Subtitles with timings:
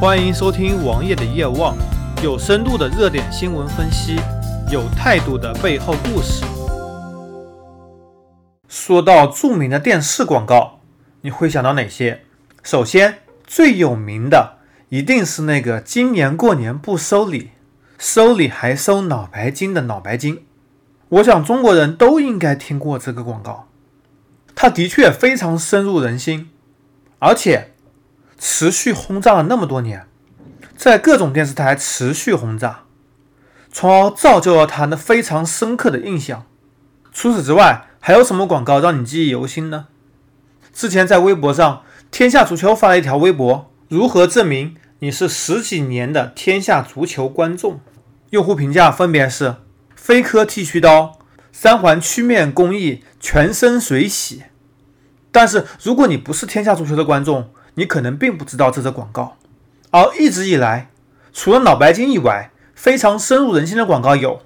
[0.00, 1.76] 欢迎收听王爷的夜望，
[2.24, 4.16] 有深度的热点新闻分析，
[4.72, 6.42] 有态度的背后故事。
[8.66, 10.80] 说到著名的电视广告，
[11.20, 12.22] 你会想到哪些？
[12.62, 14.56] 首先，最有名的
[14.88, 17.50] 一定是那个“今年过年不收礼，
[17.98, 20.46] 收礼还收脑白金”的脑白金。
[21.10, 23.68] 我想中国人都应该听过这个广告，
[24.54, 26.48] 它的确非常深入人心，
[27.18, 27.69] 而且。
[28.42, 30.06] 持续轰炸了那么多年，
[30.74, 32.84] 在各种电视台持续轰炸，
[33.70, 36.46] 从而造就了他那非常深刻的印象。
[37.12, 39.88] 除此之外，还有什么广告让你记忆犹新呢？
[40.72, 47.80] 之前在微博上，天下足球发了一条微博：如何证明你是十几年的天下足球观众？
[48.30, 49.56] 用户评价分别是：
[49.94, 51.18] 飞科剃须刀、
[51.52, 54.44] 三环曲面工艺、全身水洗。
[55.30, 59.36] 但是如果你不是天下足球的观众，你可能并不知道这则广告，
[59.90, 60.90] 而一直以来，
[61.32, 64.40] 除了脑白金以外，非常深入人心的广告有：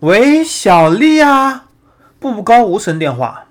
[0.00, 1.66] 喂，小丽啊，
[2.18, 3.46] 步步高无声电话，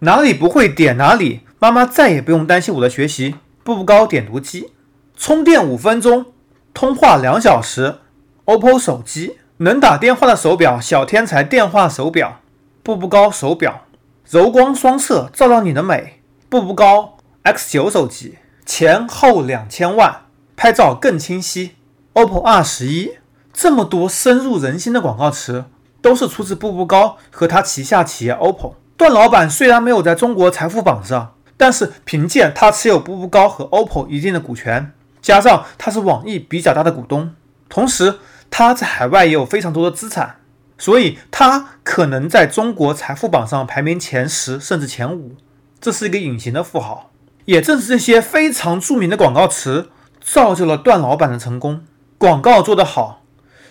[0.00, 3.36] 哪里不会点哪里，妈妈再也不用担心我的学习。
[3.62, 4.72] 步步高点读机，
[5.16, 6.26] 充电五分钟，
[6.72, 7.96] 通话两小时。
[8.44, 12.40] OPPO 手机，能打电话的手表，小天才电话手表，
[12.84, 13.82] 步步高手表，
[14.30, 16.22] 柔光双色，照亮你的美。
[16.48, 18.36] 步步高 X 九手机。
[18.66, 20.22] 前后两千万，
[20.56, 21.76] 拍照更清晰。
[22.14, 23.12] OPPO R 十一，
[23.52, 25.66] 这么多深入人心的广告词，
[26.02, 28.74] 都是出自步步高和他旗下企业 OPPO。
[28.96, 37.34] 段老板虽然没有在中国财富榜上，但是凭借他持有步步高和 OPPO 一定的股权，加上他是网易比较大的股东，
[37.68, 38.18] 同时
[38.50, 40.36] 他在海外也有非常多的资产，
[40.76, 45.36] 所以他可能在中国财富榜上排名前十甚至前五，
[45.80, 47.10] 这是一个隐形的富豪。
[47.46, 51.84] 也正是这些非常著名的广告词，造就了段老板的成功。
[52.18, 53.22] 广告做得好，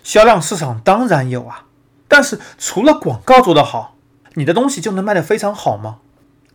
[0.02, 1.66] 销量市场当然有啊。
[2.08, 3.98] 但是除了广告做得好，
[4.36, 5.98] 你的东西就能卖得非常好吗？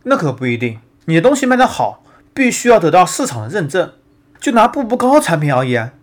[0.03, 0.79] 那可不一定。
[1.05, 3.93] 你的东西卖得好，必须要得到市场的认证。
[4.39, 5.93] 就拿步步高产品而言，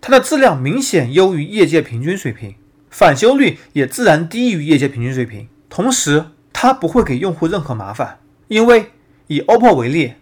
[0.00, 2.54] 它的质量明显优于业界平均水平，
[2.88, 5.48] 返修率也自然低于业界平均水平。
[5.68, 8.92] 同时，它不会给用户任何麻烦，因为
[9.26, 10.14] 以 OPPO 为例。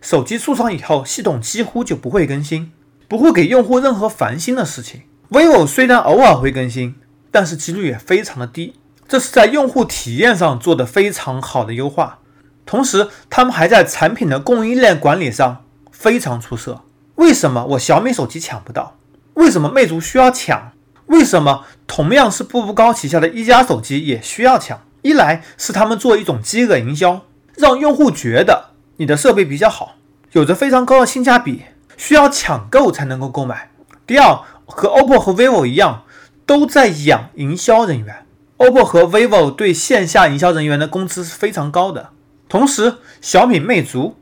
[0.00, 2.72] 手机出厂以后，系统几乎就不会更新，
[3.06, 5.02] 不会给用户任何烦心的事情。
[5.30, 6.94] vivo 虽然偶尔会更新，
[7.30, 8.74] 但是几率也非常的低，
[9.06, 12.18] 这是在用户体验上做的非常好的优化。
[12.64, 16.82] 同时，他们还在产品的供应链管理上非常出色。
[17.16, 18.96] 为什么我小米手机抢不到？
[19.34, 20.72] 为什么魅族需要抢？
[21.06, 24.80] 为什么同样是步步高旗下的一加手机也需要抢？
[25.02, 27.22] 一来是他们做一种饥饿营销，
[27.56, 28.69] 让用户觉得。
[29.00, 29.94] 你的设备比较好，
[30.32, 31.62] 有着非常高的性价比，
[31.96, 33.70] 需要抢购才能够购买。
[34.06, 36.02] 第二，和 OPPO 和 vivo 一样，
[36.44, 38.26] 都在养营销人员。
[38.58, 42.10] OPPO 和 vivo 对线下营销人员的工资是非常高的。
[42.46, 44.16] 同时，小米、魅族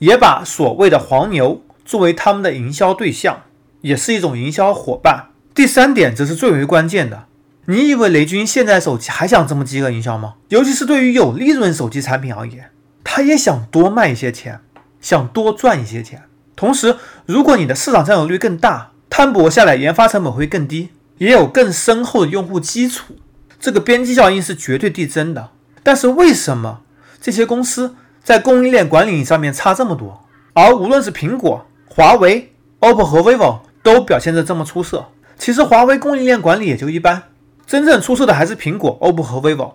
[0.00, 3.42] 也把所谓的黄牛作为他们的营销对象，
[3.82, 5.26] 也是一种营销伙伴。
[5.54, 7.26] 第三点则是最为关键的，
[7.66, 10.34] 你以为雷军现在手机还想这么饥饿营销吗？
[10.48, 12.72] 尤其是对于有利润手机产品而言。
[13.08, 14.60] 他也想多卖一些钱，
[15.00, 16.24] 想多赚一些钱。
[16.56, 23.14] 同时，如果你的市场占有率更大，摊薄下来研发成本会更低，也有更深厚的用户基础，
[23.60, 25.50] 这个边际效应是绝对递增的。
[25.84, 26.80] 但是为什么
[27.20, 30.24] 这些公司在供应链管理上面差这么多？
[30.52, 35.06] 而无论是苹果、华为、OPPO 和 vivo 都表现得这么出色。
[35.38, 37.22] 其实华为供应链管理也就一般，
[37.66, 39.74] 真正出色的还是苹果、OPPO 和 vivo。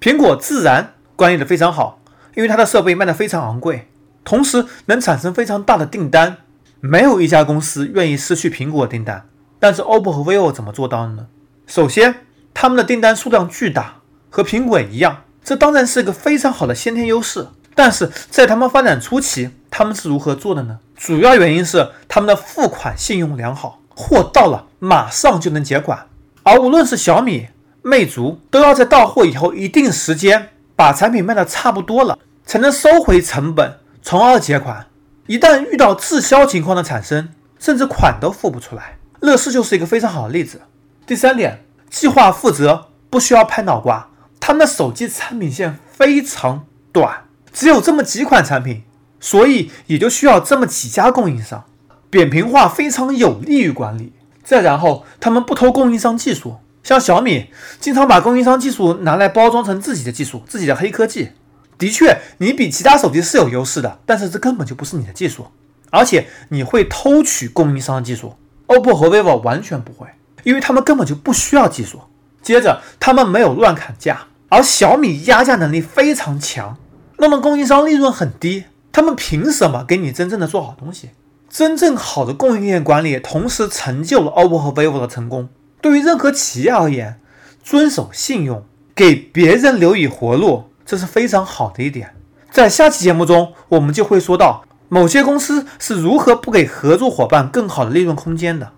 [0.00, 1.99] 苹果自然管理的非常好。
[2.34, 3.88] 因为它的设备卖得非常昂贵，
[4.24, 6.38] 同时能产生非常大的订单，
[6.80, 9.26] 没有一家公司愿意失去苹果订单。
[9.58, 11.26] 但是 OPPO 和 vivo 怎么做到的呢？
[11.66, 12.14] 首先，
[12.54, 13.96] 他们的订单数量巨大，
[14.30, 17.46] 和苹果一样，这当然是一个非常好的先天优势。
[17.74, 20.78] 但是在他们发展初期，他们是如何做的呢？
[20.96, 26.06] 主要原因是他们的付款信用良好，货到了马上就能结款。
[26.42, 27.48] 而无论是小米、
[27.82, 30.48] 魅族，都要在到货以后一定时间。
[30.80, 34.86] 把产品卖的差不多了，才能收回成本，从而结款。
[35.26, 37.28] 一旦遇到滞销情况的产生，
[37.58, 38.96] 甚至款都付不出来。
[39.20, 40.62] 乐视就是一个非常好的例子。
[41.06, 44.08] 第三点，计划负责不需要拍脑瓜，
[44.40, 48.84] 他们的手机产品线非常短，只有这么几款产品，
[49.20, 51.62] 所以也就需要这么几家供应商。
[52.08, 54.14] 扁平化非常有利于管理。
[54.42, 56.56] 再然后，他们不偷供应商技术。
[56.82, 61.30] 像小米经常把供应商技术拿来包装成自己的技术，自己的黑科技。
[61.78, 65.46] 的确，你比其他手机是有优势的，但是这根本就不是你的技术，
[65.90, 68.34] 而且你会偷取供应商技术
[68.66, 70.06] ，OPPO 和 vivo 完全不会，
[70.44, 72.00] 因为他们根本就不需要技术。
[72.42, 76.76] 接着，他们没有乱砍价，而小米压价能力非常强，
[77.18, 81.10] 那么供应商利润很低，他们凭什么给你真正的做好东西？
[81.48, 85.48] 真正好的供应链管理，同时成就了 OPPO 和 vivo 的成功。
[85.80, 87.20] 对于任何企业而言，
[87.62, 92.14] 遵守信用，给别人留以活路，这是非常好的一点。
[92.50, 98.72] 在下期节目中，我们就会说到某些公司是如何不给合作伙伴更好的利润空间的。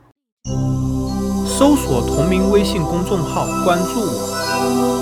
[1.47, 5.02] 搜索同名微信公众号，关注我。